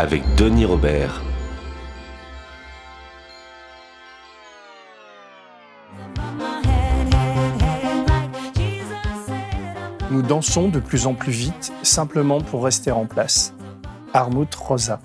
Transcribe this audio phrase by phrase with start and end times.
[0.00, 1.20] avec Denis Robert.
[10.10, 13.52] Nous dansons de plus en plus vite, simplement pour rester en place.
[14.14, 15.02] Armut Rosa.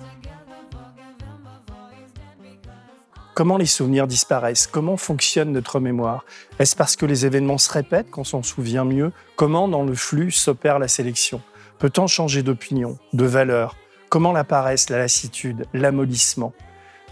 [3.34, 4.66] Comment les souvenirs disparaissent?
[4.66, 6.24] Comment fonctionne notre mémoire?
[6.58, 9.12] Est-ce parce que les événements se répètent qu'on s'en souvient mieux?
[9.36, 11.42] Comment dans le flux s'opère la sélection?
[11.78, 13.76] Peut-on changer d'opinion, de valeur
[14.08, 16.52] Comment l'apparaissent la lassitude, l'amollissement?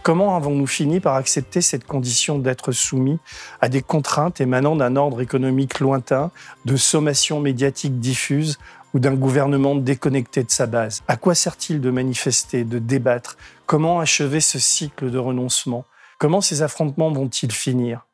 [0.05, 3.19] Comment avons-nous fini par accepter cette condition d'être soumis
[3.61, 6.31] à des contraintes émanant d'un ordre économique lointain,
[6.67, 8.59] de sommations médiatiques diffuses
[8.93, 11.03] ou d'un gouvernement déconnecté de sa base?
[11.09, 13.37] À quoi sert-il de manifester, de débattre?
[13.67, 15.85] Comment achever ce cycle de renoncement?
[16.19, 18.07] Comment ces affrontements vont-ils finir?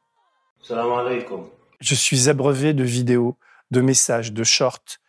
[1.81, 3.37] Je suis abreuvé de vidéos,
[3.73, 5.00] de messages, de shorts.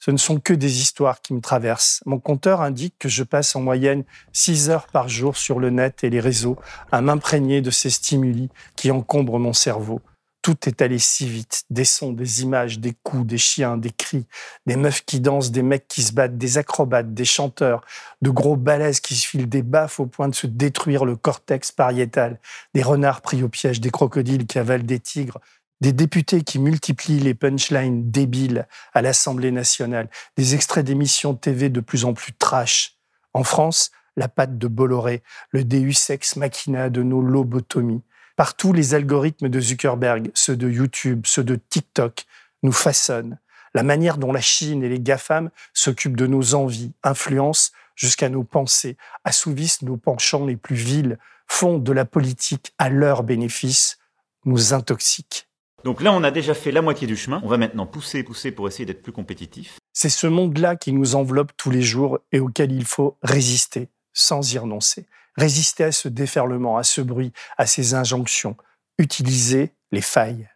[0.00, 2.00] Ce ne sont que des histoires qui me traversent.
[2.06, 6.02] Mon compteur indique que je passe en moyenne 6 heures par jour sur le net
[6.02, 6.56] et les réseaux
[6.90, 10.00] à m'imprégner de ces stimuli qui encombrent mon cerveau.
[10.42, 11.64] Tout est allé si vite.
[11.68, 14.26] Des sons, des images, des coups, des chiens, des cris,
[14.64, 17.82] des meufs qui dansent, des mecs qui se battent, des acrobates, des chanteurs,
[18.22, 21.72] de gros balaises qui se filent des baffes au point de se détruire le cortex
[21.72, 22.40] pariétal,
[22.72, 25.40] des renards pris au piège, des crocodiles qui avalent des tigres,
[25.80, 31.80] des députés qui multiplient les punchlines débiles à l'Assemblée nationale, des extraits d'émissions TV de
[31.80, 32.96] plus en plus trash.
[33.32, 38.02] En France, la patte de Bolloré, le Deus ex machina de nos lobotomies.
[38.36, 42.24] Partout, les algorithmes de Zuckerberg, ceux de YouTube, ceux de TikTok,
[42.62, 43.38] nous façonnent.
[43.74, 48.44] La manière dont la Chine et les GAFAM s'occupent de nos envies, influencent jusqu'à nos
[48.44, 53.98] pensées, assouvissent nos penchants les plus vils, font de la politique à leur bénéfice,
[54.44, 55.49] nous intoxiquent.
[55.84, 57.40] Donc là, on a déjà fait la moitié du chemin.
[57.44, 59.78] On va maintenant pousser, pousser pour essayer d'être plus compétitif.
[59.92, 64.52] C'est ce monde-là qui nous enveloppe tous les jours et auquel il faut résister sans
[64.52, 68.56] y renoncer résister à ce déferlement, à ce bruit, à ces injonctions,
[68.98, 70.48] utiliser les failles.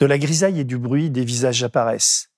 [0.00, 2.30] De la grisaille et du bruit, des visages apparaissent.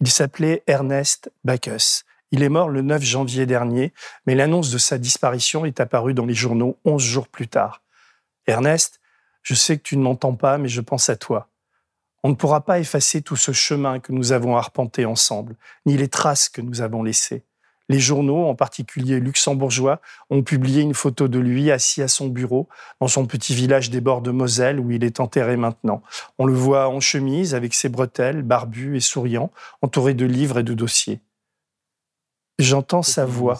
[0.00, 2.04] Il s'appelait Ernest Bacchus.
[2.30, 3.92] Il est mort le 9 janvier dernier,
[4.26, 7.82] mais l'annonce de sa disparition est apparue dans les journaux 11 jours plus tard.
[8.46, 9.00] Ernest,
[9.42, 11.48] je sais que tu ne m'entends pas, mais je pense à toi.
[12.24, 15.56] On ne pourra pas effacer tout ce chemin que nous avons arpenté ensemble,
[15.86, 17.44] ni les traces que nous avons laissées.
[17.90, 22.68] Les journaux, en particulier luxembourgeois, ont publié une photo de lui assis à son bureau
[23.00, 26.02] dans son petit village des bords de Moselle où il est enterré maintenant.
[26.38, 29.50] On le voit en chemise avec ses bretelles, barbu et souriant,
[29.80, 31.20] entouré de livres et de dossiers.
[32.58, 33.58] J'entends sa voix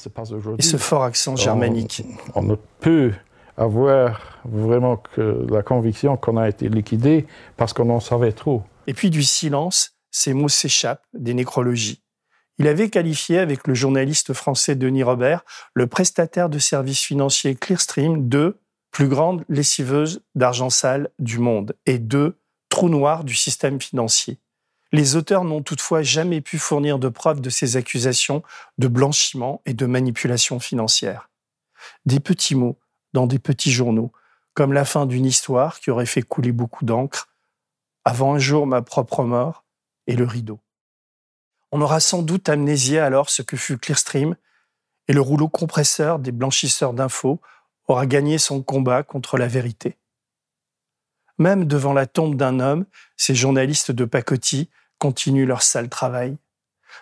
[0.59, 2.03] et ce fort accent germanique.
[2.35, 3.13] On, ne peut
[3.59, 7.27] avoir vraiment la conviction qu'on a été liquidé
[7.57, 8.63] parce qu'on en savait trop.
[8.87, 12.03] Et puis du silence, ces mots s'échappent des nécrologies.
[12.59, 18.29] Il avait qualifié avec le journaliste français Denis Robert le prestataire de services financiers Clearstream
[18.29, 18.59] de
[18.91, 24.39] plus grande lessiveuse d'argent sale du monde et de trou noir du système financier.
[24.91, 28.43] Les auteurs n'ont toutefois jamais pu fournir de preuves de ces accusations
[28.79, 31.31] de blanchiment et de manipulation financière.
[32.07, 32.79] Des petits mots
[33.19, 34.13] dans des petits journaux,
[34.55, 37.29] comme la fin d'une histoire qui aurait fait couler beaucoup d'encre,
[38.05, 39.65] avant un jour ma propre mort
[40.07, 40.61] et le rideau.
[41.73, 44.37] On aura sans doute amnésié alors ce que fut Clearstream,
[45.09, 47.41] et le rouleau compresseur des blanchisseurs d'infos
[47.89, 49.99] aura gagné son combat contre la vérité.
[51.39, 52.85] Même devant la tombe d'un homme,
[53.17, 54.69] ces journalistes de pacotille
[54.99, 56.37] continuent leur sale travail.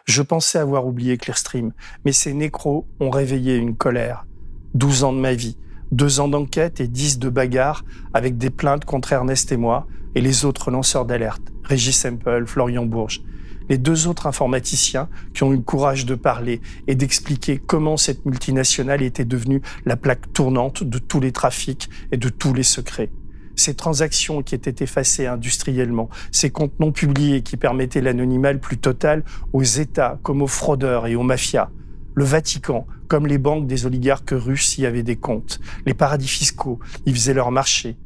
[0.07, 1.75] Je pensais avoir oublié Clearstream,
[2.07, 4.25] mais ces nécros ont réveillé une colère.
[4.73, 5.59] Douze ans de ma vie,
[5.93, 7.85] deux ans d'enquête et dix de bagarres
[8.15, 12.87] avec des plaintes contre Ernest et moi et les autres lanceurs d'alerte, Régis Semple, Florian
[12.87, 13.23] Bourges,
[13.69, 18.25] les deux autres informaticiens qui ont eu le courage de parler et d'expliquer comment cette
[18.25, 23.11] multinationale était devenue la plaque tournante de tous les trafics et de tous les secrets.
[23.57, 28.77] Ces transactions qui étaient effacées industriellement, ces comptes non publiés qui permettaient l'anonymat le plus
[28.77, 31.71] total aux États comme aux fraudeurs et aux mafias.
[32.17, 35.61] Le Vatican, comme les banques des oligarques russes, y avaient des comptes.
[35.85, 37.99] Les paradis fiscaux y faisaient leur marché.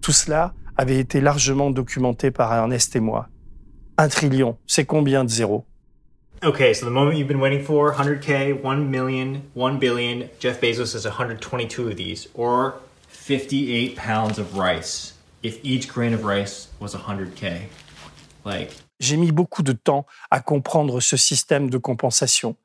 [0.00, 3.28] Tout cela avait été largement documenté par Ernest et moi.
[3.98, 5.64] Un trillion, c'est combien de zéros?
[6.42, 10.28] Okay, so the moment you've been waiting for 100K, 1 million, 1 billion.
[10.40, 12.80] Jeff Bezos has 122 of these, or
[13.10, 15.14] 58 pounds of rice.
[15.44, 17.68] If each grain of rice was 100K.
[18.44, 18.72] Like.
[18.98, 22.56] J'ai mis beaucoup de temps à comprendre ce système de compensation.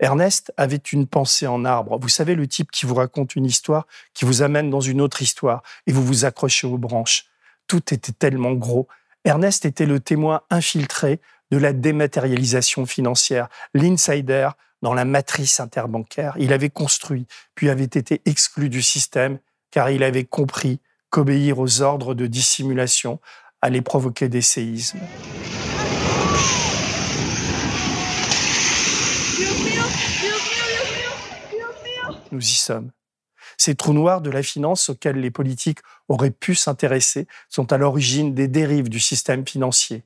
[0.00, 1.98] Ernest avait une pensée en arbre.
[1.98, 5.22] Vous savez, le type qui vous raconte une histoire, qui vous amène dans une autre
[5.22, 7.26] histoire, et vous vous accrochez aux branches.
[7.66, 8.88] Tout était tellement gros.
[9.24, 14.50] Ernest était le témoin infiltré de la dématérialisation financière, l'insider
[14.82, 16.34] dans la matrice interbancaire.
[16.38, 19.38] Il avait construit, puis avait été exclu du système,
[19.70, 20.80] car il avait compris
[21.10, 23.18] qu'obéir aux ordres de dissimulation
[23.60, 25.00] allait provoquer des séismes.
[32.30, 32.90] Nous y sommes.
[33.56, 38.34] Ces trous noirs de la finance auxquels les politiques auraient pu s'intéresser sont à l'origine
[38.34, 40.04] des dérives du système financier.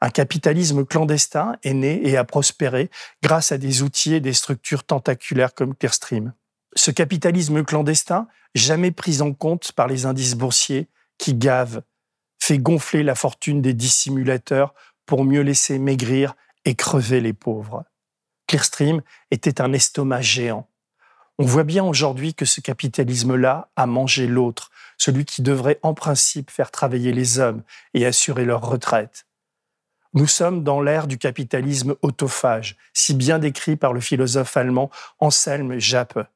[0.00, 2.90] Un capitalisme clandestin est né et a prospéré
[3.22, 6.32] grâce à des outils et des structures tentaculaires comme Clearstream.
[6.74, 11.82] Ce capitalisme clandestin, jamais pris en compte par les indices boursiers, qui gavent,
[12.38, 14.72] fait gonfler la fortune des dissimulateurs
[15.04, 16.34] pour mieux laisser maigrir
[16.64, 17.84] et crever les pauvres.
[18.46, 20.69] Clearstream était un estomac géant.
[21.40, 26.50] On voit bien aujourd'hui que ce capitalisme-là a mangé l'autre, celui qui devrait en principe
[26.50, 27.62] faire travailler les hommes
[27.94, 29.24] et assurer leur retraite.
[30.12, 35.78] Nous sommes dans l'ère du capitalisme autophage, si bien décrit par le philosophe allemand Anselm
[35.78, 36.28] Jappe.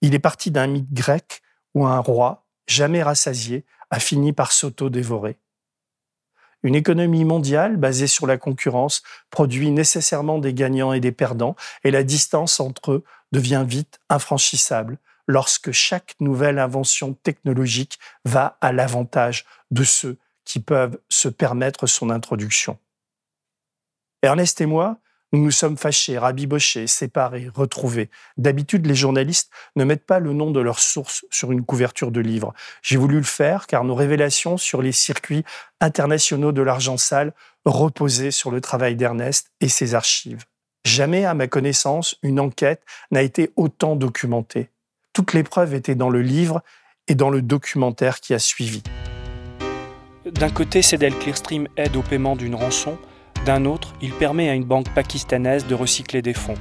[0.00, 1.40] Il est parti d'un mythe grec
[1.74, 5.38] où un roi, jamais rassasié, a fini par s'auto-dévorer.
[6.64, 11.54] Une économie mondiale basée sur la concurrence produit nécessairement des gagnants et des perdants,
[11.84, 18.72] et la distance entre eux devient vite infranchissable lorsque chaque nouvelle invention technologique va à
[18.72, 22.78] l'avantage de ceux qui peuvent se permettre son introduction.
[24.22, 24.98] Ernest et moi,
[25.32, 28.08] nous nous sommes fâchés, rabibochés, séparés, retrouvés.
[28.38, 32.20] D'habitude, les journalistes ne mettent pas le nom de leur source sur une couverture de
[32.20, 32.54] livre.
[32.80, 35.44] J'ai voulu le faire car nos révélations sur les circuits
[35.82, 37.34] internationaux de l'argent sale
[37.66, 40.46] reposaient sur le travail d'Ernest et ses archives.
[40.88, 44.70] Jamais, à ma connaissance, une enquête n'a été autant documentée.
[45.12, 46.62] Toutes les preuves étaient dans le livre
[47.08, 48.82] et dans le documentaire qui a suivi.
[50.24, 52.96] D'un côté, Cedel Clearstream aide au paiement d'une rançon,
[53.44, 56.54] d'un autre, il permet à une banque pakistanaise de recycler des fonds.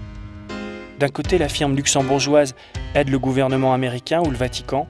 [1.00, 2.54] D'un côté, la firme luxembourgeoise
[2.96, 4.90] aide le gouvernement américain ou le Vatican,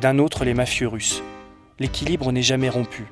[0.00, 1.22] d'un autre, les mafieux russes.
[1.78, 3.04] L'équilibre n'est jamais rompu.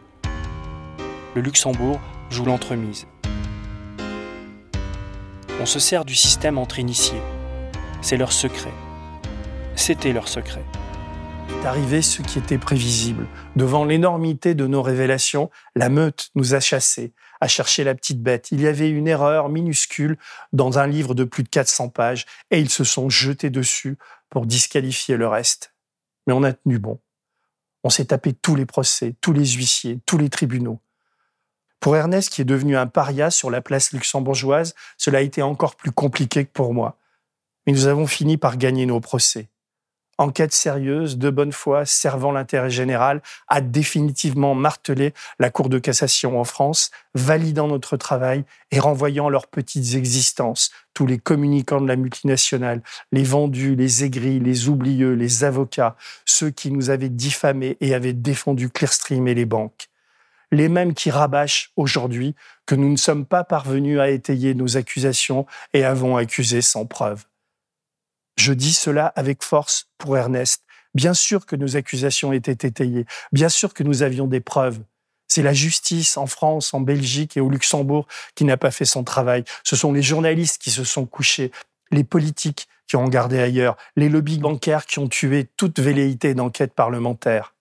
[1.35, 2.01] Le Luxembourg
[2.31, 3.07] joue l'entremise.
[5.59, 7.21] On se sert du système entre initiés.
[8.03, 8.73] C'est leur secret.
[9.75, 10.63] C'était leur secret.
[11.49, 13.27] Est arrivé ce qui était prévisible.
[13.57, 18.49] Devant l'énormité de nos révélations, la meute nous a chassés, a cherché la petite bête.
[18.53, 20.19] Il y avait une erreur minuscule
[20.53, 23.97] dans un livre de plus de 400 pages et ils se sont jetés dessus
[24.29, 25.75] pour disqualifier le reste.
[26.27, 27.01] Mais on a tenu bon.
[27.83, 30.81] On s'est tapé tous les procès, tous les huissiers, tous les tribunaux.
[31.81, 35.77] Pour Ernest, qui est devenu un paria sur la place luxembourgeoise, cela a été encore
[35.77, 36.97] plus compliqué que pour moi.
[37.67, 39.49] Mais nous avons fini par gagner nos procès.
[40.19, 46.41] Enquête sérieuse, de bonne foi, servant l'intérêt général, a définitivement martelé la Cour de cassation
[46.41, 51.97] en France, validant notre travail et renvoyant leurs petites existences, tous les communicants de la
[51.97, 52.83] multinationale,
[53.13, 58.15] les vendus, les aigris, les oublieux, les avocats, ceux qui nous avaient diffamés et avaient
[58.15, 59.91] défendu Clearstream et les banques
[60.53, 62.35] les mêmes qui rabâchent aujourd'hui
[62.67, 67.25] que nous ne sommes pas parvenus à étayer nos accusations et avons accusé sans preuve.
[68.37, 70.63] Je dis cela avec force pour Ernest.
[70.95, 74.81] Bien sûr que nos accusations étaient étayées, bien sûr que nous avions des preuves.
[75.29, 79.05] C'est la justice en France, en Belgique et au Luxembourg qui n'a pas fait son
[79.05, 79.45] travail.
[79.65, 81.51] Ce sont les journalistes qui se sont couchés,
[81.91, 86.73] les politiques qui ont regardé ailleurs, les lobbies bancaires qui ont tué toute velléité d'enquête
[86.73, 87.55] parlementaire.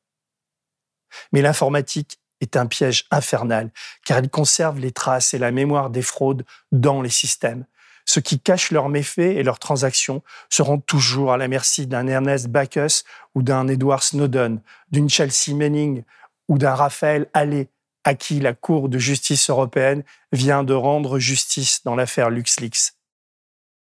[1.31, 3.71] Mais l'informatique est un piège infernal,
[4.05, 7.65] car il conserve les traces et la mémoire des fraudes dans les systèmes.
[8.05, 12.47] Ceux qui cachent leurs méfaits et leurs transactions seront toujours à la merci d'un Ernest
[12.47, 14.61] Bacchus ou d'un Edward Snowden,
[14.91, 16.03] d'une Chelsea Manning
[16.47, 17.69] ou d'un Raphaël Allais,
[18.03, 22.93] à qui la Cour de justice européenne vient de rendre justice dans l'affaire LuxLeaks.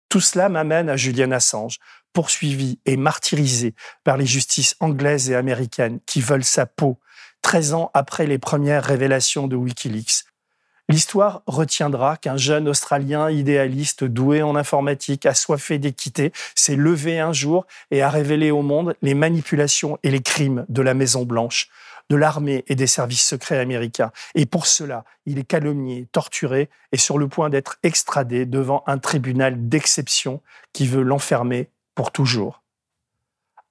[0.07, 1.79] Tout cela m'amène à Julian Assange,
[2.13, 6.98] poursuivi et martyrisé par les justices anglaises et américaines qui veulent sa peau
[7.44, 10.24] 13 ans après les premières révélations de Wikileaks.
[10.90, 17.66] L'histoire retiendra qu'un jeune Australien idéaliste doué en informatique, assoiffé d'équité, s'est levé un jour
[17.92, 21.70] et a révélé au monde les manipulations et les crimes de la Maison Blanche,
[22.10, 24.12] de l'armée et des services secrets américains.
[24.36, 28.98] Et pour cela, il est calomnié, torturé et sur le point d'être extradé devant un
[28.98, 30.42] tribunal d'exception
[30.74, 32.62] qui veut l'enfermer pour toujours.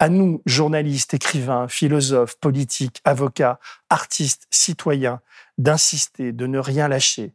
[0.03, 5.21] À nous, journalistes, écrivains, philosophes, politiques, avocats, artistes, citoyens,
[5.59, 7.35] d'insister, de ne rien lâcher.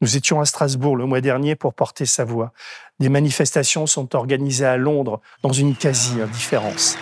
[0.00, 2.54] Nous étions à Strasbourg le mois dernier pour porter sa voix.
[3.00, 6.96] Des manifestations sont organisées à Londres dans une quasi-indifférence.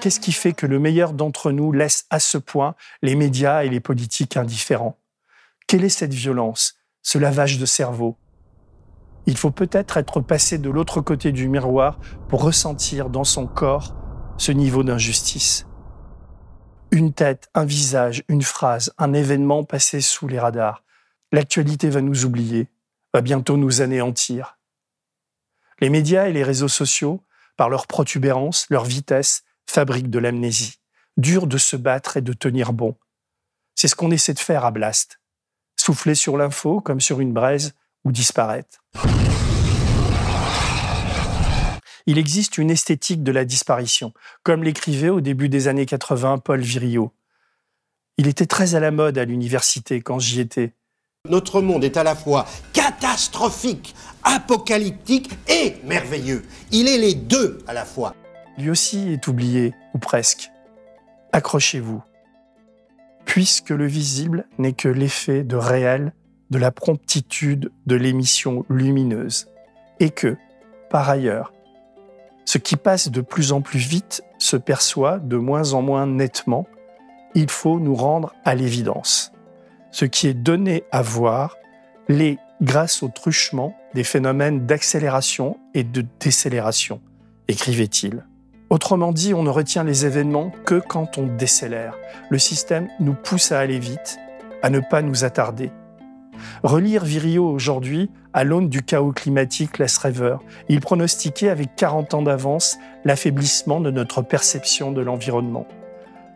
[0.00, 3.68] Qu'est-ce qui fait que le meilleur d'entre nous laisse à ce point les médias et
[3.68, 4.96] les politiques indifférents?
[5.66, 8.16] Quelle est cette violence, ce lavage de cerveau?
[9.26, 13.94] Il faut peut-être être passé de l'autre côté du miroir pour ressentir dans son corps
[14.38, 15.66] ce niveau d'injustice
[16.90, 20.84] une tête, un visage, une phrase, un événement passé sous les radars.
[21.32, 22.68] L'actualité va nous oublier,
[23.12, 24.58] va bientôt nous anéantir.
[25.80, 27.22] Les médias et les réseaux sociaux,
[27.56, 30.80] par leur protubérance, leur vitesse, fabriquent de l'amnésie.
[31.16, 32.96] Dur de se battre et de tenir bon.
[33.74, 35.20] C'est ce qu'on essaie de faire à Blast.
[35.76, 37.74] Souffler sur l'info comme sur une braise
[38.06, 38.84] ou disparaître.
[42.06, 44.12] Il existe une esthétique de la disparition,
[44.44, 47.12] comme l'écrivait au début des années 80 Paul Virilio.
[48.16, 50.74] Il était très à la mode à l'université quand j'y étais.
[51.28, 56.44] Notre monde est à la fois catastrophique, apocalyptique et merveilleux.
[56.70, 58.14] Il est les deux à la fois.
[58.56, 60.52] Lui aussi est oublié, ou presque.
[61.32, 62.02] Accrochez-vous.
[63.24, 66.12] Puisque le visible n'est que l'effet de réel
[66.50, 69.48] de la promptitude de l'émission lumineuse,
[70.00, 70.36] et que,
[70.90, 71.52] par ailleurs,
[72.44, 76.66] ce qui passe de plus en plus vite se perçoit de moins en moins nettement.
[77.34, 79.32] Il faut nous rendre à l'évidence.
[79.90, 81.56] Ce qui est donné à voir
[82.08, 87.00] l'est grâce au truchement des phénomènes d'accélération et de décélération,
[87.48, 88.24] écrivait-il.
[88.70, 91.96] Autrement dit, on ne retient les événements que quand on décélère.
[92.30, 94.18] Le système nous pousse à aller vite,
[94.62, 95.70] à ne pas nous attarder,
[96.62, 100.42] Relire Virio aujourd'hui, à l'aune du chaos climatique, laisse rêveur.
[100.68, 105.66] Il pronostiquait avec 40 ans d'avance l'affaiblissement de notre perception de l'environnement.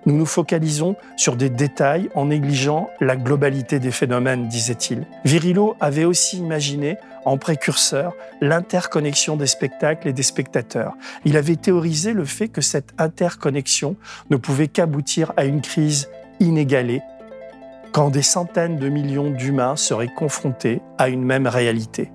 [0.06, 5.06] Nous nous focalisons sur des détails en négligeant la globalité des phénomènes, disait-il.
[5.26, 10.94] Virilo avait aussi imaginé, en précurseur, l'interconnexion des spectacles et des spectateurs.
[11.26, 13.96] Il avait théorisé le fait que cette interconnexion
[14.30, 16.08] ne pouvait qu'aboutir à une crise
[16.40, 17.02] inégalée
[17.92, 22.10] quand des centaines de millions d'humains seraient confrontés à une même réalité.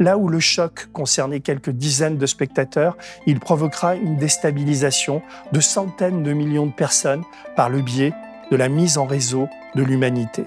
[0.00, 2.96] Là où le choc concernait quelques dizaines de spectateurs,
[3.26, 7.22] il provoquera une déstabilisation de centaines de millions de personnes
[7.54, 8.12] par le biais
[8.50, 10.44] de la mise en réseau de l'humanité.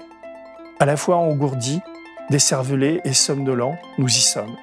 [0.80, 1.80] À la fois engourdis,
[2.30, 4.56] décervelés et somnolents, nous y sommes.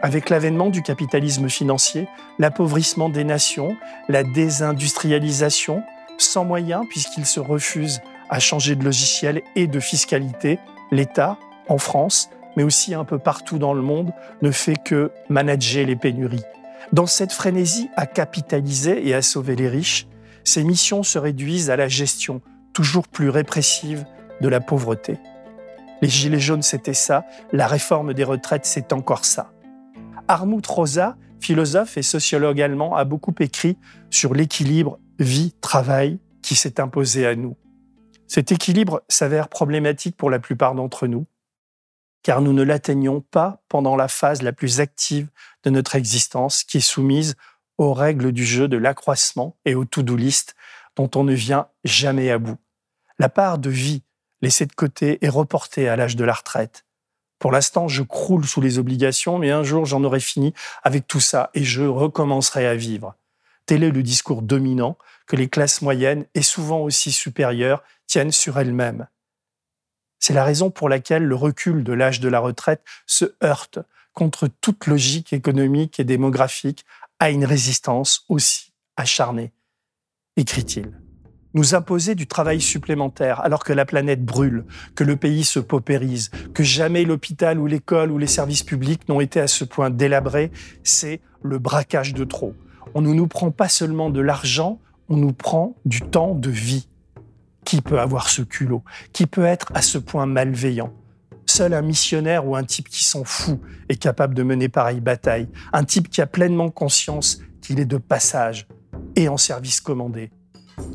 [0.00, 3.76] Avec l'avènement du capitalisme financier, l'appauvrissement des nations,
[4.08, 5.82] la désindustrialisation,
[6.18, 8.00] sans moyens puisqu'ils se refusent
[8.32, 10.58] à changer de logiciel et de fiscalité,
[10.90, 11.36] l'État,
[11.68, 14.10] en France, mais aussi un peu partout dans le monde,
[14.40, 16.42] ne fait que manager les pénuries.
[16.94, 20.06] Dans cette frénésie à capitaliser et à sauver les riches,
[20.44, 22.40] ces missions se réduisent à la gestion
[22.72, 24.06] toujours plus répressive
[24.40, 25.18] de la pauvreté.
[26.00, 29.52] Les Gilets jaunes, c'était ça, la réforme des retraites, c'est encore ça.
[30.26, 33.76] Armut Rosa, philosophe et sociologue allemand, a beaucoup écrit
[34.08, 37.56] sur l'équilibre vie-travail qui s'est imposé à nous.
[38.34, 41.26] Cet équilibre s'avère problématique pour la plupart d'entre nous,
[42.22, 45.28] car nous ne l'atteignons pas pendant la phase la plus active
[45.64, 47.34] de notre existence, qui est soumise
[47.76, 50.54] aux règles du jeu de l'accroissement et aux to-do list
[50.96, 52.56] dont on ne vient jamais à bout.
[53.18, 54.02] La part de vie
[54.40, 56.86] laissée de côté est reportée à l'âge de la retraite.
[57.38, 61.20] Pour l'instant, je croule sous les obligations, mais un jour j'en aurai fini avec tout
[61.20, 63.14] ça et je recommencerai à vivre.
[63.66, 68.58] Tel est le discours dominant que les classes moyennes et souvent aussi supérieures tiennent sur
[68.58, 69.06] elles-mêmes.
[70.18, 73.80] C'est la raison pour laquelle le recul de l'âge de la retraite se heurte
[74.12, 76.84] contre toute logique économique et démographique
[77.18, 79.52] à une résistance aussi acharnée,
[80.36, 80.92] écrit-il.
[81.54, 84.64] Nous imposer du travail supplémentaire alors que la planète brûle,
[84.94, 89.20] que le pays se paupérise, que jamais l'hôpital ou l'école ou les services publics n'ont
[89.20, 90.50] été à ce point délabrés,
[90.82, 92.54] c'est le braquage de trop.
[92.94, 94.80] On ne nous prend pas seulement de l'argent,
[95.12, 96.88] on nous prend du temps de vie.
[97.66, 100.92] Qui peut avoir ce culot Qui peut être à ce point malveillant
[101.44, 105.48] Seul un missionnaire ou un type qui s'en fout est capable de mener pareille bataille.
[105.74, 108.66] Un type qui a pleinement conscience qu'il est de passage
[109.14, 110.30] et en service commandé.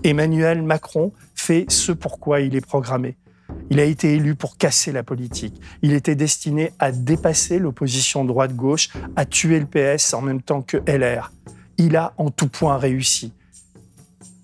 [0.04, 3.18] Emmanuel Macron fait ce pourquoi il est programmé.
[3.70, 5.62] Il a été élu pour casser la politique.
[5.84, 10.78] Il était destiné à dépasser l'opposition droite-gauche, à tuer le PS en même temps que
[10.88, 11.32] LR.
[11.78, 13.32] Il a en tout point réussi.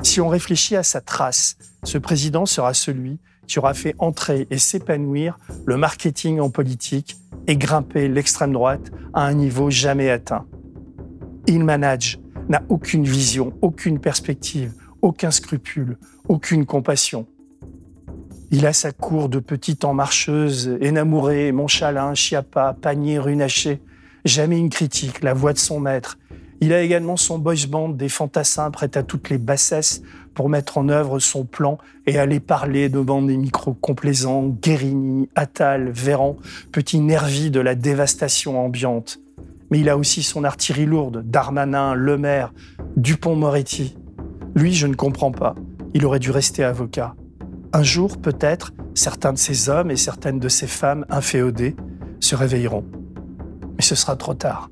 [0.04, 4.58] Si on réfléchit à sa trace, ce président sera celui qui aura fait entrer et
[4.58, 7.18] s'épanouir le marketing en politique
[7.48, 10.46] et grimper l'extrême droite à un niveau jamais atteint.
[11.48, 12.20] Il manage,
[12.50, 17.26] n'a aucune vision, aucune perspective, aucun scrupule, aucune compassion.
[18.52, 23.82] Il a sa cour de petites marcheuse, Énamouré, Montchalin, Chiappa, Panier, Runaché.
[24.26, 26.18] Jamais une critique, la voix de son maître.
[26.63, 30.01] Il a également son boys band, des fantassins prêts à toutes les bassesses
[30.34, 31.77] pour mettre en œuvre son plan
[32.08, 36.38] et aller parler devant des micros complaisants, Guérini, Attal, Véran,
[36.72, 39.20] petit nervi de la dévastation ambiante.
[39.72, 42.53] Mais il a aussi son artillerie lourde, Darmanin, Lemaire,
[42.96, 43.98] Dupont-Moretti.
[44.55, 45.55] Lui, je ne comprends pas.
[45.93, 47.13] Il aurait dû rester avocat.
[47.74, 51.75] Un jour, peut-être, certains de ces hommes et certaines de ces femmes inféodées
[52.22, 52.86] se réveilleront.
[53.75, 54.70] Mais ce sera trop tard.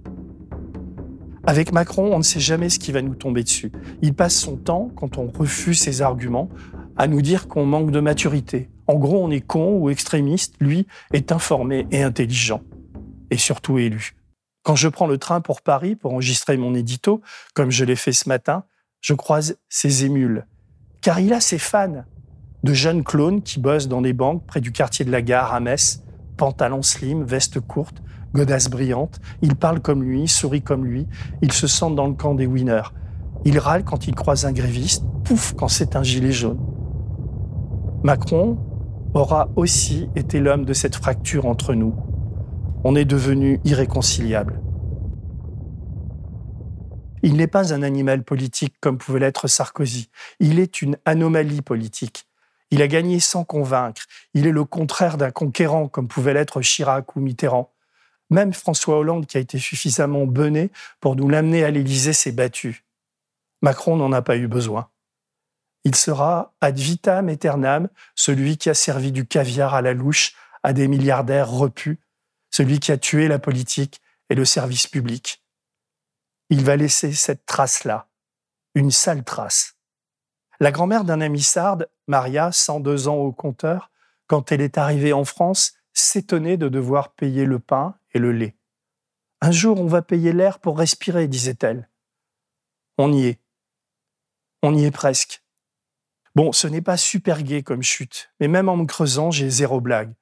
[1.45, 3.71] Avec Macron, on ne sait jamais ce qui va nous tomber dessus.
[4.01, 6.50] Il passe son temps, quand on refuse ses arguments,
[6.98, 8.69] à nous dire qu'on manque de maturité.
[8.88, 10.55] En gros, on est con ou extrémiste.
[10.60, 12.62] Lui est informé et intelligent.
[13.31, 14.12] Et surtout élu.
[14.63, 17.21] Quand je prends le train pour Paris pour enregistrer mon édito,
[17.55, 18.65] comme je l'ai fait ce matin,
[19.00, 20.45] je croise ses émules.
[21.01, 22.05] Car il a ses fans.
[22.63, 25.60] De jeunes clones qui bossent dans des banques près du quartier de la gare à
[25.60, 26.03] Metz,
[26.38, 28.03] pantalon slim, veste courte,
[28.34, 29.20] godasse brillante.
[29.42, 31.08] Ils parlent comme lui, sourient comme lui.
[31.42, 32.90] Ils se sentent dans le camp des winners.
[33.46, 36.60] Ils râlent quand ils croisent un gréviste, pouf quand c'est un gilet jaune.
[38.04, 38.58] Macron
[39.14, 41.94] aura aussi été l'homme de cette fracture entre nous.
[42.84, 44.62] On est devenus irréconciliables.
[47.24, 50.10] Il n'est pas un animal politique comme pouvait l'être Sarkozy.
[50.40, 52.26] Il est une anomalie politique.
[52.72, 54.04] Il a gagné sans convaincre.
[54.34, 57.71] Il est le contraire d'un conquérant comme pouvait l'être Chirac ou Mitterrand.
[58.32, 60.72] Même François Hollande, qui a été suffisamment bené
[61.02, 62.86] pour nous l'amener à l'Élysée, s'est battu.
[63.62, 64.90] Macron n'en a pas eu besoin.
[65.84, 70.34] Il sera ad vitam aeternam celui qui a servi du caviar à la louche
[70.64, 72.00] à des milliardaires repus,
[72.52, 75.44] celui qui a tué la politique et le service public.
[76.50, 78.08] Il va laisser cette trace-là,
[78.76, 79.76] une sale trace.
[80.62, 83.91] La grand-mère d'un ami sarde, Maria, 102 ans au compteur,
[84.28, 88.56] quand elle est arrivée en France, s'étonnait de devoir payer le pain et le lait.
[89.41, 91.89] Un jour, on va payer l'air pour respirer, disait-elle.
[92.97, 93.39] On y est.
[94.62, 95.43] On y est presque.
[96.36, 99.82] Bon, ce n'est pas super gai comme chute, mais même en me creusant, j'ai zéro
[99.82, 100.13] blague.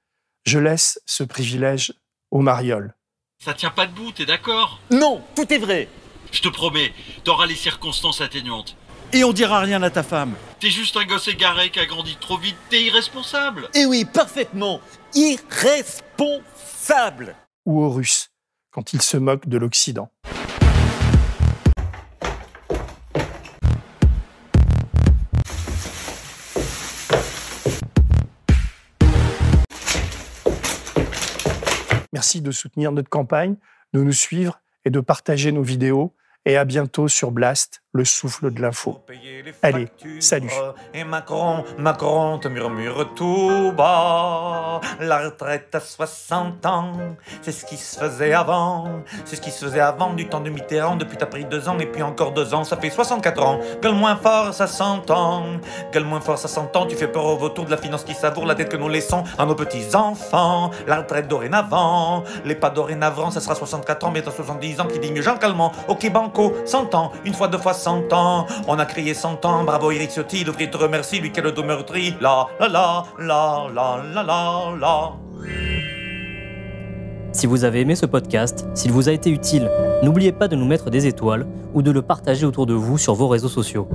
[0.46, 1.94] Je laisse ce privilège
[2.32, 2.96] aux marioles.
[3.44, 4.80] Ça tient pas debout, t'es d'accord?
[4.90, 5.88] Non, tout est vrai.
[6.32, 8.76] Je te promets, t'auras les circonstances atténuantes.
[9.12, 10.36] Et on dira rien à ta femme.
[10.60, 13.70] T'es juste un gosse égaré qui a grandi trop vite, t'es irresponsable.
[13.74, 14.82] Eh oui, parfaitement.
[15.16, 17.36] Irresponsable.
[17.66, 18.32] Ou aux Russes,
[18.72, 20.12] quand ils se moquent de l'Occident.
[32.12, 33.56] Merci de soutenir notre campagne,
[33.94, 36.14] de nous suivre et de partager nos vidéos
[36.46, 39.02] et à bientôt sur Blast, le souffle de l'info.
[39.64, 39.88] Allez,
[40.20, 40.52] salut.
[40.94, 44.80] Et Macron, Macron te murmure tout bas.
[45.00, 46.94] La retraite à 60 ans,
[47.42, 49.02] c'est ce qui se faisait avant.
[49.26, 50.98] C'est ce qui se faisait avant du temps de Mitterrand.
[50.98, 53.60] Depuis t'as pris deux ans et puis encore deux ans, ça fait 64 ans.
[53.82, 55.60] Gueule moins fort, ça s'entend.
[55.92, 56.86] Gueule moins fort, ça s'entend.
[56.86, 59.24] Tu fais peur au vautour de la finance qui savoure la dette que nous laissons
[59.40, 60.70] à nos petits enfants.
[60.86, 64.86] La retraite dorénavant, les pas dorénavant, ça sera 64 ans, bientôt 70 ans.
[64.86, 68.46] Qui digne Jean Calment, ok banco, 100 ans, une fois, deux fois, 100 ans.
[68.68, 72.14] On a crié 100 ans, bravo Eric Ciotti, l'ouvrier te remercie, lui le dos meurtri?
[72.20, 75.12] La la la la la la la la.
[77.32, 79.72] Si vous avez aimé ce podcast, s'il vous a été utile,
[80.04, 83.14] n'oubliez pas de nous mettre des étoiles ou de le partager autour de vous sur
[83.14, 83.88] vos réseaux sociaux.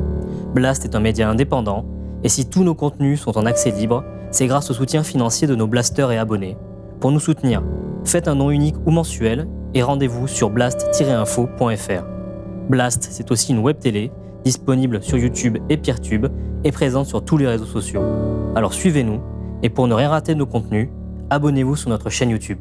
[0.54, 1.84] Blast est un média indépendant,
[2.22, 5.54] et si tous nos contenus sont en accès libre, c'est grâce au soutien financier de
[5.54, 6.56] nos blasters et abonnés.
[7.00, 7.62] Pour nous soutenir,
[8.04, 12.13] faites un nom unique ou mensuel et rendez-vous sur blast-info.fr.
[12.68, 14.10] Blast, c'est aussi une web télé
[14.44, 16.26] disponible sur YouTube et Peertube
[16.64, 18.02] et présente sur tous les réseaux sociaux.
[18.54, 19.20] Alors suivez-nous
[19.62, 20.88] et pour ne rien rater de nos contenus,
[21.30, 22.58] abonnez-vous sur notre chaîne YouTube.